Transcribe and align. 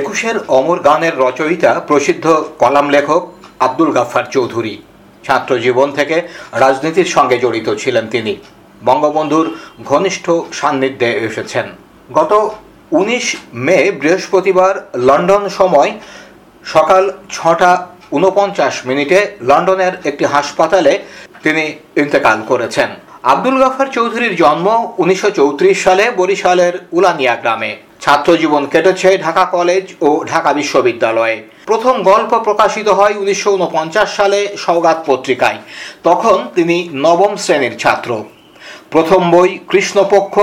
একুশের 0.00 0.36
অমর 0.58 0.78
গানের 0.88 1.14
রচয়িতা 1.24 1.72
প্রসিদ্ধ 1.88 2.26
কলাম 2.62 2.86
লেখক 2.94 3.22
আব্দুল 3.66 3.90
গাফফার 3.96 4.26
চৌধুরী। 4.34 4.74
ছাত্র 5.26 5.52
জীবন 5.64 5.88
থেকে 5.98 6.16
রাজনীতির 6.62 7.08
সঙ্গে 7.16 7.36
জড়িত 7.44 7.68
ছিলেন 7.82 8.04
তিনি। 8.14 8.32
বঙ্গবন্ধুর 8.88 9.46
ঘনিষ্ঠ 9.90 10.26
সান্নিধ্যে 10.58 11.08
এসেছেন। 11.28 11.66
গত 12.18 12.32
উনিশ 12.98 13.26
মে 13.66 13.78
বৃহস্পতিবার 14.00 14.74
লন্ডন 15.08 15.44
সময় 15.58 15.90
সকাল 16.74 17.04
ছটা 17.36 17.72
উনপঞ্চাশ 18.16 18.74
মিনিটে 18.88 19.18
লন্ডনের 19.50 19.94
একটি 20.08 20.24
হাসপাতালে 20.34 20.92
তিনি 21.44 21.64
ইন্তেকাল 22.02 22.38
করেছেন। 22.50 22.90
আব্দুল 23.32 23.56
গাফার 23.62 23.88
চৌধুরীর 23.96 24.34
জন্ম 24.42 24.66
উনিশশো 25.02 25.30
চৌত্রিশ 25.38 25.76
সালে 25.86 26.04
বরিশালের 26.20 26.74
উলানিয়া 26.96 27.34
গ্রামে। 27.42 27.72
ছাত্র 28.06 28.30
জীবন 28.42 28.62
কেটেছে 28.72 29.08
ঢাকা 29.18 29.44
কলেজ 29.56 29.84
ও 30.06 30.08
ঢাকা 30.32 30.50
বিশ্ববিদ্যালয়ে। 30.52 31.36
প্রথম 31.70 31.94
গল্প 32.10 32.32
প্রকাশিত 32.38 32.88
হয় 32.88 33.14
উনিশশো 33.22 33.50
উনপঞ্চাশ 33.56 34.08
সালে 34.18 34.40
সৌগাত 34.64 34.98
পত্রিকায়। 35.06 35.58
তখন 36.04 36.36
তিনি 36.54 36.76
নবম 37.04 37.32
শ্রেণির 37.36 37.74
ছাত্র। 37.78 38.10
প্রথম 38.90 39.20
বই 39.30 39.50
কৃষ্ণপক্ষ 39.70 40.34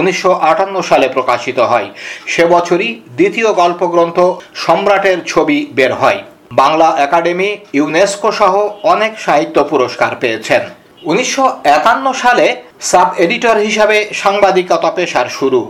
উনিশশো 0.00 0.32
আটান্ন 0.50 0.76
সালে 0.90 1.06
প্রকাশিত 1.08 1.58
হয়। 1.70 1.88
সে 2.32 2.44
বছরই 2.54 2.90
দ্বিতীয় 3.18 3.50
গল্পগ্রন্থ 3.60 4.18
সম্রাটের 4.64 5.18
ছবি 5.26 5.58
বের 5.78 5.92
হয়। 5.94 6.20
বাংলা 6.60 6.88
একাডেমি 7.06 7.50
ইউনেস্কো 7.78 8.30
সহ 8.40 8.54
অনেক 8.92 9.12
সাহিত্য 9.24 9.56
পুরস্কার 9.70 10.12
পেয়েছেন। 10.20 10.62
উনিশশো 11.10 11.44
একান্ন 11.76 12.06
সালে 12.22 12.46
সাব 12.90 13.08
এডিটর 13.24 13.56
হিসাবে 13.66 13.96
সাংবাদিকতা 14.22 14.90
পেশার 14.96 15.28
শুরু। 15.38 15.60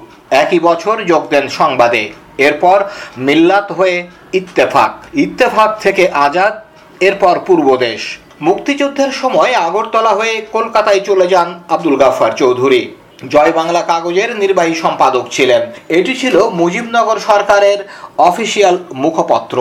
একই 0.42 0.58
বছর 0.58 0.96
যোগ 1.04 1.22
দেন 1.28 1.48
সংবাদে। 1.48 2.02
এরপর 2.38 2.78
মিল্লাত 3.18 3.72
হয়ে 3.72 3.96
ইত্তেফাক। 4.32 4.92
ইত্তেফাক 5.14 5.70
থেকে 5.80 6.08
আজাদ, 6.26 6.54
এরপর 7.00 7.34
পূর্বদেশ 7.46 8.18
মুক্তিযুদ্ধের 8.40 9.12
সময় 9.12 9.52
আগরতলা 9.66 10.10
হয়ে 10.10 10.46
কলকাতায় 10.52 11.00
চলে 11.00 11.26
যান 11.26 11.48
আব্দুল 11.68 11.96
গাফার 11.96 12.32
চৌধুরী। 12.32 12.82
জয় 13.28 13.52
বাংলা 13.52 13.82
কাগজের 13.82 14.36
নির্বাহী 14.36 14.74
সম্পাদক 14.74 15.24
ছিলেন। 15.30 15.62
এটি 15.88 16.12
ছিল 16.14 16.36
মুজিবনগর 16.60 17.18
সরকারের 17.18 17.78
অফিসিয়াল 18.18 18.76
মুখপত্র। 18.92 19.56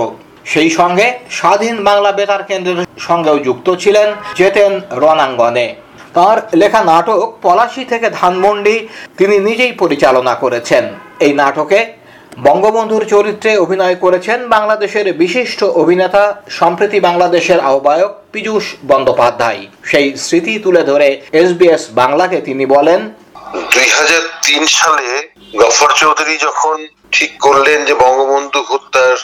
সেই 0.45 0.69
সঙ্গে 0.69 1.07
স্বাধীন 1.29 1.83
বাংলা 1.83 2.11
বেতার 2.11 2.43
কেন্দ্রের 2.43 2.85
সঙ্গেও 2.99 3.37
যুক্ত 3.39 3.67
ছিলেন, 3.75 4.13
যেতেন 4.35 4.71
রণাঙ্গনে। 4.91 5.67
তার 6.17 6.37
লেখা 6.61 6.81
নাটক 6.91 7.21
পলাশি 7.41 7.83
থেকে 7.85 8.07
ধানমন্ডি 8.19 8.75
তিনি 9.17 9.35
নিজেই 9.47 9.73
পরিচালনা 9.81 10.33
করেছেন। 10.35 10.83
এই 11.25 11.33
নাটকে 11.41 11.79
বঙ্গবন্ধুর 12.47 13.03
চরিত্রে 13.13 13.51
অভিনয় 13.57 13.97
করেছেন 14.03 14.39
বাংলাদেশের 14.55 15.07
বিশিষ্ট 15.13 15.59
অভিনেতা, 15.81 16.23
সম্প্রতি 16.59 16.97
বাংলাদেশের 16.99 17.59
আহ্বায়ক 17.69 18.11
পীযূষ 18.33 18.65
বন্দ্যোপাধ্যায়। 18.91 19.61
সেই 19.89 20.07
স্মৃতি 20.25 20.53
তুলে 20.59 20.81
ধরে 20.83 21.07
এসবিএস 21.41 21.83
বাংলাকে 22.01 22.37
তিনি 22.47 22.65
বলেন, 22.75 23.01
দুই 23.73 23.87
হাজার 23.97 24.23
তিন 24.45 24.63
সালে 24.77 25.07
গফর 25.61 25.91
চৌধুরী 26.01 26.35
যখন 26.37 26.77
ঠিক 27.15 27.31
করলেন 27.45 27.79
যে 27.87 27.93
বঙ্গবন্ধু 28.03 28.59
হত্যার 28.69 29.17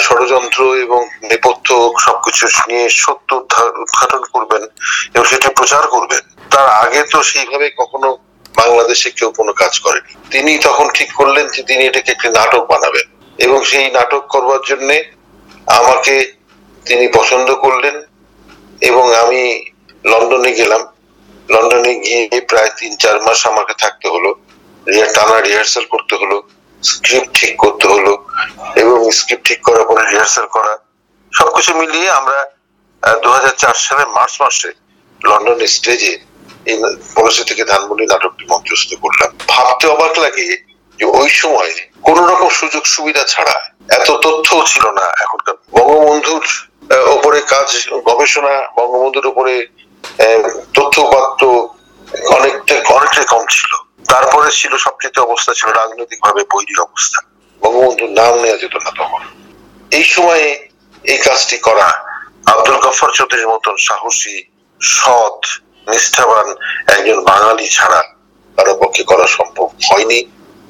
ষড়যন্ত্র 0.00 0.60
এবং 0.74 1.00
নেপথ্য 1.22 1.68
সবকিছু 1.98 2.44
নিয়ে 2.68 2.88
সত্য 2.88 3.30
উদ্ঘাটন 3.82 4.22
করবেন 4.32 4.62
এবং 5.14 5.24
সেটা 5.24 5.48
প্রচার 5.48 5.86
করবেন। 5.86 6.22
তার 6.50 6.68
আগে 6.68 7.00
তো 7.12 7.22
সেইভাবে 7.22 7.70
কখনো 7.76 8.08
বাংলাদেশে 8.56 9.10
কেউ 9.10 9.30
কোনো 9.30 9.52
কাজ 9.52 9.80
করেনি। 9.80 10.12
তিনি 10.30 10.58
তখন 10.58 10.86
ঠিক 10.88 11.12
করলেন 11.12 11.46
যে 11.48 11.62
তিনি 11.62 11.82
এটাকে 11.86 12.12
একটি 12.12 12.28
নাটক 12.28 12.62
বানাবেন 12.72 13.06
এবং 13.38 13.64
সেই 13.64 13.90
নাটক 13.90 14.22
করবার 14.28 14.60
জন্য 14.66 14.90
আমাকে 15.66 16.32
তিনি 16.86 17.08
পছন্দ 17.08 17.54
করলেন 17.54 17.96
এবং 18.80 19.14
আমি 19.14 19.42
লন্ডনে 20.04 20.52
গেলাম। 20.52 20.82
লন্ডনে 21.50 21.92
গিয়ে 21.94 22.40
প্রায় 22.40 22.70
তিন 22.78 22.96
চার 22.96 23.16
মাস 23.22 23.46
আমাকে 23.46 23.74
থাকতে 23.78 24.08
হলো। 24.08 24.30
টানা 25.14 25.40
রিহার্সাল 25.40 25.84
করতে 25.84 26.14
হলো। 26.16 26.36
স্ক্রিপ্ট 26.82 27.30
ঠিক 27.38 27.52
করতে 27.62 27.86
হলো 27.92 28.12
এবং 28.82 28.98
স্ক্রিপ্ট 29.18 29.44
ঠিক 29.48 29.60
করার 29.66 29.84
পরে 29.88 30.02
রিহার্সাল 30.12 30.46
করা, 30.56 30.74
সবকিছু 31.32 31.70
মিলিয়ে 31.80 32.08
আমরা 32.10 32.38
দু 33.22 33.28
সালের 33.86 34.08
মার্চ 34.16 34.34
মাসে 34.42 34.70
লন্ডন 35.20 35.58
স্টেজে 35.76 36.14
এই 36.70 36.76
থেকে 37.50 37.62
ধানমন্ডি 37.70 38.04
নাটকটি 38.12 38.44
মঞ্চস্থ 38.52 38.90
করলাম। 39.04 39.30
ভাবতে 39.52 39.84
অবাক 39.94 40.12
লাগে 40.24 40.46
যে 40.98 41.04
ওই 41.18 41.28
সময় 41.40 41.72
কোন 42.06 42.18
রকম 42.30 42.48
সুযোগ 42.60 42.84
সুবিধা 42.94 43.22
ছাড়া 43.32 43.56
এত 43.98 44.08
তথ্য 44.24 44.48
ছিল 44.72 44.84
না 44.98 45.06
এখনকার। 45.24 45.56
বঙ্গবন্ধুর 45.76 46.44
উপরে 47.16 47.38
কাজ, 47.54 47.68
গবেষণা, 48.08 48.54
বঙ্গবন্ধুর 48.78 49.26
উপরে 49.32 49.54
তথ্য 50.76 50.96
ছিল 54.60 54.72
সবচেয়ে 54.76 55.24
অবস্থা 55.26 55.52
ছিল 55.56 55.68
রাজনৈতিক 55.70 56.18
ভাবে 56.22 56.42
বৈরী 56.52 56.74
অবস্থা। 56.80 57.20
বঙ্গবন্ধুর 57.60 58.10
নাম 58.10 58.32
নেওয়া 58.42 58.58
যেত 58.58 58.74
না 58.84 58.90
তখন। 58.98 59.22
এই 59.90 60.04
সময়ে 60.04 60.46
এই 61.04 61.18
কাজটি 61.18 61.56
করা 61.58 61.88
আব্দুল 62.46 62.76
গফর 62.76 63.10
চৌধুরীর 63.10 63.48
মতন 63.48 63.76
সাহসী, 63.78 64.36
সৎ, 64.80 65.40
নিষ্ঠাবান 65.90 66.46
একজন 66.92 67.18
বাঙালি 67.24 67.66
ছাড়া 67.68 68.00
কারও 68.56 68.74
পক্ষে 68.74 69.02
করা 69.02 69.26
সম্ভব 69.26 69.68
হয়নি 69.88 70.18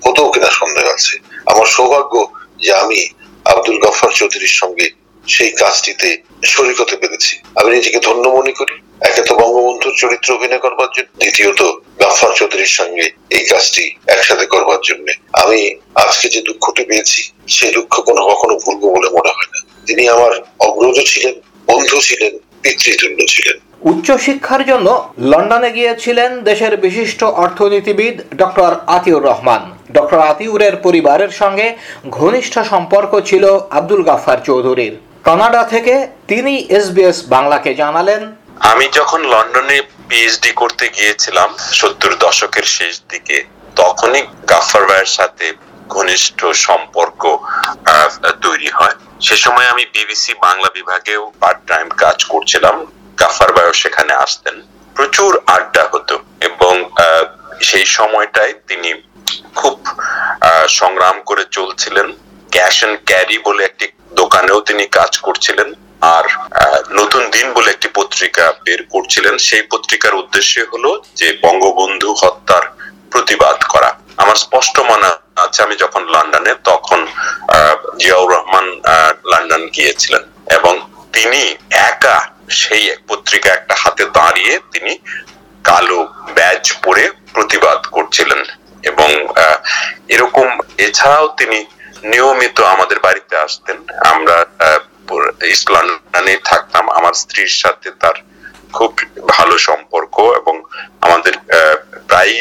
হতো 0.05 0.23
কিনা 0.33 0.51
সন্দেহ 0.51 0.85
আছে। 0.95 1.15
আমার 1.47 1.67
সৌভাগ্য 1.67 2.15
যে 2.63 2.71
আমি 2.75 3.01
আব্দুল 3.45 3.79
গফর 3.79 4.11
চৌধুরীর 4.11 4.55
সঙ্গে 4.61 4.87
সেই 5.27 5.51
কাজটিতে 5.51 6.09
শরিক 6.45 6.81
হতে 6.81 6.97
পেরেছি। 6.97 7.33
আমি 7.55 7.69
নিজেকে 7.71 7.99
ধন্য 7.99 8.25
মনে 8.29 8.53
করি। 8.53 8.75
একে 9.01 9.23
তো 9.23 9.33
বঙ্গবন্ধুর 9.35 9.95
চরিত্র 9.97 10.29
অভিনয় 10.35 10.59
করবার 10.59 10.89
জন্য। 10.97 11.09
দ্বিতীয়ত 11.19 11.61
গাফার 12.01 12.33
চৌধুরীর 12.39 12.73
সঙ্গে 12.79 13.05
এই 13.31 13.45
কাজটি 13.51 13.85
একসাথে 14.07 14.47
করবার 14.47 14.81
জন্য। 14.83 15.07
আমি 15.43 15.61
আজকে 15.95 16.27
যে 16.29 16.41
দুঃখটি 16.43 16.83
পেয়েছি 16.85 17.21
সেই 17.49 17.73
দুঃখ 17.73 17.95
কোনো 18.01 18.23
কখনো 18.31 18.55
ভুলবো 18.65 18.87
বলে 18.95 19.09
মনে 19.17 19.31
হয় 19.37 19.51
না। 19.55 19.61
তিনি 19.87 20.09
আমার 20.09 20.33
অগ্রজ 20.61 20.99
ছিলেন 21.13 21.35
বন্ধু 21.69 21.99
ছিলেন 22.01 22.33
পিতৃতুল্য 22.63 23.19
ছিলেন। 23.29 23.57
উচ্চশিক্ষার 23.83 24.63
জন্য 24.67 24.89
লন্ডনে 25.19 25.71
গিয়েছিলেন 25.73 26.31
দেশের 26.45 26.77
বিশিষ্ট 26.77 27.25
অর্থনীতিবিদ 27.25 28.17
ডক্টর 28.37 28.71
আতিউর 28.87 29.23
রহমান। 29.23 29.63
ডক্টর 29.93 30.19
আতিউরের 30.19 30.77
পরিবারের 30.77 31.31
সঙ্গে 31.31 31.67
ঘনিষ্ঠ 32.11 32.59
সম্পর্ক 32.73 33.13
ছিল 33.21 33.45
আব্দুল 33.71 34.03
গাফার 34.03 34.39
চৌধুরীর। 34.49 34.95
কানাডা 35.25 35.63
থেকে 35.65 35.95
তিনি 36.29 36.53
এসবিএস 36.79 37.19
বাংলাকে 37.29 37.71
জানালেন। 37.75 38.23
আমি 38.71 38.87
যখন 38.93 39.21
লন্ডনে 39.33 39.79
পিএইচডি 40.09 40.51
করতে 40.61 40.85
গিয়েছিলাম 40.97 41.49
সত্তর 41.79 42.13
দশকের 42.27 42.67
শেষ 42.77 42.95
দিকে। 43.13 43.39
তখনই 43.81 44.23
গাফার 44.51 44.85
ভাইয়ের 44.89 45.11
সাথে 45.19 45.47
ঘনিষ্ঠ 45.95 46.41
সম্পর্ক 46.67 47.23
তৈরি 48.45 48.71
হয়। 48.79 48.97
সে 49.27 49.37
সময় 49.45 49.69
আমি 49.73 49.85
বিবিসি 49.95 50.33
বাংলা 50.47 50.69
বিভাগেও 50.79 51.23
পার্ট 51.43 51.61
টাইম 51.71 51.87
কাজ 52.03 52.19
করছিলাম। 52.33 52.77
গাফার 53.21 53.51
ভাইও 53.57 53.73
সেখানে 53.83 54.13
আসতেন। 54.25 54.57
প্রচুর 54.97 55.33
আড্ডা 55.57 55.85
হতো 55.93 56.15
এবং 56.49 56.75
সেই 57.69 57.87
সময়টায় 57.99 58.55
তিনি 58.69 58.91
খুব 59.59 59.77
সংগ্রাম 60.79 61.17
করে 61.29 61.45
চলছিলেন। 61.57 62.09
ক্যাশ 62.55 62.77
অ্যান্ড 62.81 62.99
ক্যারি 63.09 63.37
বলে 63.47 63.63
একটি 63.65 63.87
দোকানেও 64.21 64.59
তিনি 64.69 64.85
কাজ 64.99 65.13
করছিলেন। 65.27 65.69
আর 66.15 66.25
নতুন 66.99 67.23
দিন 67.35 67.47
বলে 67.57 67.69
একটি 67.73 67.89
পত্রিকা 67.99 68.45
বের 68.65 68.81
করছিলেন। 68.95 69.35
সেই 69.49 69.65
পত্রিকার 69.73 70.13
উদ্দেশ্য 70.23 70.55
হলো 70.73 70.91
যে 71.21 71.29
বঙ্গবন্ধু 71.45 72.11
হত্যার 72.21 72.65
প্রতিবাদ 73.13 73.59
করা। 73.73 73.91
আমার 74.23 74.37
স্পষ্ট 74.45 74.75
মনে 74.91 75.09
আছে, 75.45 75.59
আমি 75.67 75.77
যখন 75.85 76.03
লন্ডনে, 76.15 76.53
তখন 76.71 77.01
জিয়াউর 78.01 78.29
রহমান 78.35 78.67
লন্ডন 79.31 79.63
গিয়েছিলেন 79.77 80.23
এবং 80.59 80.75
তিনি 81.17 81.41
একা 81.91 82.17
সেই 82.61 82.85
পত্রিকা 83.09 83.49
একটা 83.55 83.75
হাতে 83.83 84.05
দাঁড়িয়ে 84.19 84.53
তিনি 84.73 84.93
কালো 85.69 86.01
ব্যাজ 86.37 86.65
পরে 86.85 87.05
প্রতিবাদ 87.35 87.81
করছিলেন 87.97 88.41
এবং 88.91 89.11
এরকম 90.15 90.49
এছাড়াও 90.87 91.27
তিনি 91.41 91.59
নিয়মিত 92.13 92.59
আমাদের 92.75 92.99
বাড়িতে 93.07 93.35
আসতেন। 93.47 93.77
আমরা 94.13 94.37
ইস্ট 95.53 95.67
লন্ডনে 95.75 96.35
থাকতাম, 96.51 96.85
আমার 96.99 97.15
স্ত্রীর 97.23 97.53
সাথে 97.63 97.89
তার 98.03 98.17
খুব 98.77 98.93
ভালো 99.35 99.55
সম্পর্ক 99.69 100.15
এবং 100.41 100.55
আমাদের 101.07 101.35
প্রায় 102.09 102.35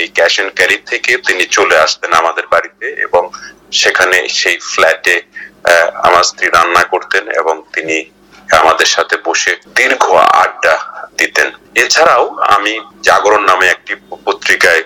এই 0.00 0.08
ক্যাশ 0.16 0.34
এন্ড 0.40 0.52
ক্যারি 0.58 0.78
থেকে 0.90 1.12
তিনি 1.28 1.44
চলে 1.56 1.76
আসতেন 1.84 2.10
আমাদের 2.22 2.46
বাড়িতে 2.54 2.86
এবং 3.06 3.22
সেখানে 3.80 4.16
সেই 4.38 4.56
ফ্ল্যাটে 4.70 5.16
আমার 6.06 6.24
স্ত্রী 6.30 6.46
রান্না 6.56 6.82
করতেন 6.92 7.24
এবং 7.40 7.54
তিনি 7.74 7.96
আমাদের 8.60 8.88
সাথে 8.96 9.16
বসে 9.28 9.52
দীর্ঘ 9.78 10.04
আড্ডা 10.42 10.74
দিতেন। 11.20 11.48
এছাড়াও 11.84 12.24
আমি 12.56 12.72
জাগরণ 13.06 13.42
নামে 13.50 13.66
একটি 13.70 13.92
পত্রিকায় 14.26 14.82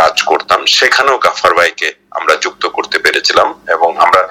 কাজ 0.00 0.14
করতাম, 0.30 0.60
সেখানেও 0.78 1.16
গাফার 1.24 1.52
ভাইকে 1.58 1.88
আমরা 2.18 2.34
যুক্ত 2.44 2.64
করতে 2.76 2.96
পেরেছিলাম 3.04 3.48
এবং 3.74 3.90
আমরা 4.04 4.22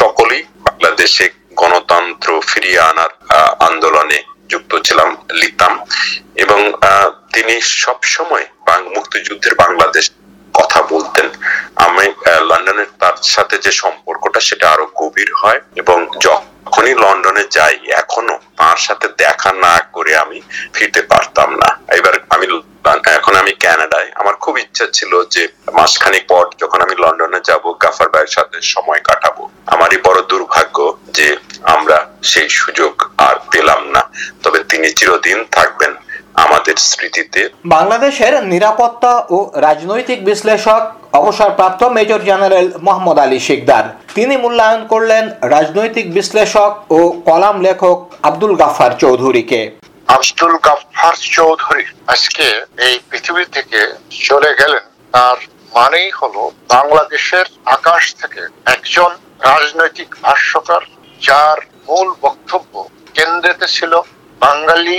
সকলেই 0.00 0.42
বাংলাদেশে 0.66 1.26
গণতন্ত্র 1.60 2.30
ফিরিয়ে 2.48 2.80
আনার 2.90 3.12
আন্দোলনে 3.68 4.18
যুক্ত 4.48 4.72
ছিলাম, 4.86 5.08
লিখতাম। 5.32 5.72
এবং 6.34 6.60
তিনি 7.34 7.54
সব 7.60 7.98
সময় 8.02 8.44
মুক্তিযুদ্ধের 8.96 9.54
বাংলাদেশ 9.54 10.10
কথা 10.54 10.80
বলতেন। 10.82 11.26
আমি 11.76 12.06
লন্ডনের 12.48 12.90
তার 13.00 13.16
সাথে 13.34 13.56
যে 13.64 13.72
সম্পর্কটা, 13.82 14.40
সেটা 14.40 14.66
আরও 14.70 14.86
গভীর 15.00 15.30
হয় 15.40 15.60
এবং 15.76 15.98
যখনই 16.74 16.94
লন্ডনে 16.94 17.44
যাই। 17.50 17.76
এখনও 18.02 18.36
তার 18.56 18.76
সাথে 18.76 19.06
দেখা 19.18 19.50
না 19.64 19.74
করে 19.92 20.12
আমি 20.16 20.38
ফিরতে 20.74 21.02
পারতাম 21.02 21.50
না। 21.56 21.68
এবার 21.94 22.14
আমি 22.30 22.46
এখন 23.16 23.34
আমি 23.42 23.52
ক্যানাডায়। 23.52 24.08
আমার 24.14 24.34
খুব 24.34 24.54
ইচ্ছা 24.58 24.86
ছিল 24.92 25.12
যে 25.34 25.42
মাসখানেক 25.72 26.24
পর 26.28 26.44
যখন 26.58 26.78
আমি 26.80 26.94
লন্ডনে 26.98 27.40
যাব, 27.44 27.64
গাফার 27.82 28.08
ভাইয়ের 28.08 28.32
সাথে 28.36 28.56
সময় 28.74 29.00
কাটাবো। 29.04 29.42
আমারই 29.66 29.98
বড় 30.06 30.18
দুর্ভাগ্য 30.22 30.76
যে 31.16 31.36
আমরা 31.62 31.98
সেই 32.22 32.48
সুযোগ 32.48 32.92
আর 33.18 33.36
পেলাম 33.50 33.80
না। 33.94 34.02
তবে 34.42 34.58
তিনি 34.70 34.88
চিরদিন 34.92 35.38
থাকবেন 35.56 35.92
আমাদের 36.34 36.76
স্মৃতিতে। 36.90 37.40
বাংলাদেশের 37.64 38.34
নিরাপত্তা 38.52 39.12
ও 39.36 39.38
রাজনৈতিক 39.66 40.18
বিশ্লেষক 40.24 40.82
অবসরপ্রাপ্ত 41.20 41.82
মেজর 41.96 42.20
জেনারেল 42.30 42.66
মোহাম্মদ 42.86 43.18
আলী 43.24 43.38
শিকদার। 43.46 43.84
তিনি 44.14 44.34
মূল্যায়ন 44.36 44.82
করলেন 44.86 45.24
রাজনৈতিক 45.54 46.06
বিশ্লেষক 46.14 46.72
ও 46.96 46.98
কলাম 47.28 47.56
লেখক 47.66 47.96
আব্দুল 48.28 48.54
গাফফার 48.60 48.92
চৌধুরীকে। 49.02 49.60
আব্দুল 50.16 50.54
গাফফার 50.66 51.14
চৌধুরী 51.36 51.84
আজকে 52.06 52.46
এই 52.86 52.96
পৃথিবী 53.10 53.44
থেকে 53.52 53.80
চলে 54.28 54.50
গেলেন। 54.60 54.84
তার 55.14 55.38
মানেই 55.74 56.10
হলো 56.20 56.42
বাংলাদেশের 56.74 57.46
আকাশ 57.76 58.02
থেকে 58.20 58.42
একজন 58.74 59.10
রাজনৈতিক 59.50 60.10
ভাষ্যকার 60.22 60.82
যার 61.20 61.58
মূল 61.88 62.08
বক্তব্য 62.24 62.72
কেন্দ্রেতে 63.16 63.66
ছিল 63.76 63.92
বাঙালি 64.40 64.98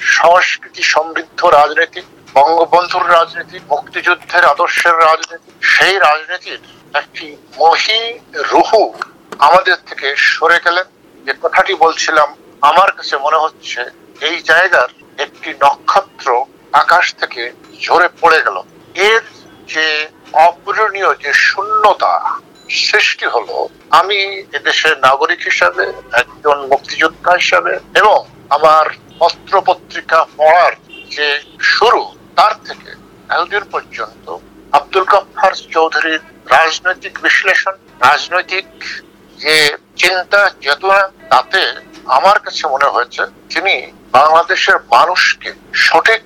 সংস্কৃতি 0.00 0.82
সমৃদ্ধ 0.82 1.44
রাজনীতি, 1.44 2.02
বঙ্গবন্ধুর 2.34 3.10
রাজনীতি, 3.10 3.60
মুক্তিযুদ্ধের 3.68 4.44
আদর্শের 4.44 4.98
রাজনীতি, 4.98 5.50
সেই 5.60 5.98
রাজনীতির 5.98 6.58
একটি 6.94 7.36
মহি 7.58 8.18
রুহু 8.52 8.94
আমাদের 9.38 9.76
থেকে 9.86 10.16
সরে 10.16 10.60
গেলেন। 10.64 10.84
যে 11.26 11.32
কথাটি 11.42 11.74
বলছিলাম, 11.74 12.36
আমার 12.60 12.92
কাছে 12.92 13.16
মনে 13.16 13.36
হচ্ছে 13.36 13.80
এই 14.20 14.42
জায়গার 14.42 14.88
একটি 15.18 15.54
নক্ষত্র 15.60 16.44
আকাশ 16.72 17.14
থেকে 17.14 17.52
ঝরে 17.82 18.08
পড়ে 18.20 18.42
গেল। 18.42 18.62
এর 18.94 19.22
যে 19.68 20.08
অপূরণীয় 20.32 21.14
যে 21.14 21.32
শূন্যতা, 21.32 22.40
সৃষ্টি 22.70 23.26
হলো 23.26 23.68
আমি 23.90 24.44
এদেশের 24.52 24.98
নাগরিক 24.98 25.40
হিসাবে, 25.44 25.92
একজন 26.12 26.66
মুক্তিযোদ্ধা 26.66 27.32
হিসাবে, 27.32 27.78
এবং 27.94 28.24
আমার 28.50 28.86
পত্র 29.20 29.52
পত্রিকা 29.68 30.18
পড়ার 30.38 30.72
যে 31.14 31.28
শুরু, 31.74 32.02
তার 32.38 32.54
থেকে 32.66 32.90
এতদিন 33.34 33.64
পর্যন্ত 33.72 34.26
আব্দুল 34.78 35.04
গফফার 35.12 35.52
চৌধুরীর 35.74 36.20
রাজনৈতিক 36.56 37.14
বিশ্লেষণ, 37.26 37.74
রাজনৈতিক 38.08 38.68
যে 39.38 39.54
চিন্তা, 40.00 40.40
চেতনা, 40.62 41.00
তাতে 41.32 41.62
আমার 42.18 42.38
কাছে 42.44 42.64
মনে 42.74 42.88
হয়েছে 42.94 43.22
তিনি 43.52 43.74
বাংলাদেশের 44.18 44.78
মানুষকে 44.94 45.50
সঠিক 45.86 46.24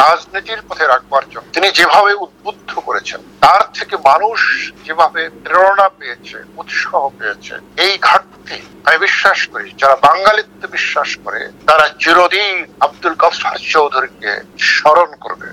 রাজনীতির 0.00 0.60
পথে 0.68 0.84
রাখবার 0.86 1.24
জন্য, 1.32 1.46
তিনি 1.54 1.68
যেভাবে 1.78 2.12
উদ্বুদ্ধ 2.24 2.70
করেছেন, 2.86 3.20
তার 3.40 3.62
থেকে 3.76 3.94
মানুষ 4.10 4.38
যেভাবে 4.86 5.22
প্রেরণা 5.44 5.88
পেয়েছে, 5.98 6.36
উৎসাহ 6.60 7.02
পেয়েছে, 7.18 7.54
এই 7.84 7.94
ঘাটতি 8.50 8.58
আমি 8.86 8.98
বিশ্বাস 9.06 9.40
করি, 9.52 9.66
যারা 9.80 9.96
বাঙালিত্ব 10.08 10.62
বিশ্বাস 10.76 11.10
করে, 11.24 11.40
তারা 11.68 11.86
চিরদিন 12.02 12.54
আব্দুল 12.86 13.14
গফার 13.22 13.56
চৌধুরীকে 13.72 14.32
স্মরণ 14.72 15.10
করবে। 15.24 15.48